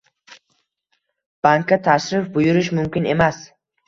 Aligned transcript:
Bankga 1.47 1.77
tashrif 1.87 2.31
buyurish 2.39 2.73
mumkin 2.79 3.07
emas 3.13 3.43